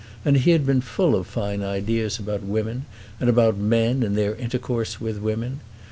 [0.25, 2.85] And he had been full of fine ideas about women,
[3.19, 5.59] and about men in their intercourse with women.